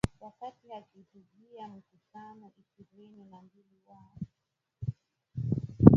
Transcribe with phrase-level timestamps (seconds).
[0.19, 4.09] Wakati akihutubia Mkutano wa ishirini na mbili wa